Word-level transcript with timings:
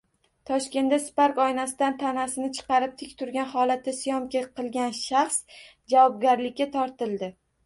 Toshkentda 0.49 0.97
Spark 1.01 1.41
oynasidan 1.43 1.99
tanasini 2.03 2.49
chiqarib, 2.59 2.95
tik 3.03 3.11
turgan 3.19 3.49
holatda 3.53 3.95
syomka 3.99 4.43
qilgan 4.59 4.97
shaxs 5.03 5.61
javobgarlikka 5.95 6.69
tortildi 6.79 7.33